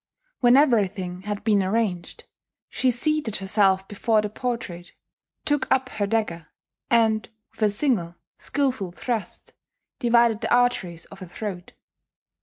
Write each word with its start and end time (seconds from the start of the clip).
When 0.39 0.57
everything 0.57 1.21
had 1.29 1.43
been 1.43 1.61
arranged, 1.61 2.25
she 2.69 2.89
seated 2.89 3.35
herself 3.35 3.87
before 3.87 4.19
the 4.23 4.31
portrait, 4.31 4.93
took 5.45 5.71
up 5.71 5.89
her 5.89 6.07
dagger, 6.07 6.47
and 6.89 7.29
with 7.51 7.61
a 7.61 7.69
single 7.69 8.15
skilful 8.39 8.91
thrust 8.93 9.53
divided 9.99 10.41
the 10.41 10.51
arteries 10.51 11.05
of 11.05 11.19
her 11.19 11.27
throat. 11.27 11.73